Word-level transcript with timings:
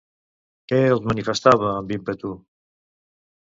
Què 0.71 0.79
els 0.93 1.03
manifestava 1.09 1.69
amb 1.75 1.95
ímpetu? 1.99 2.33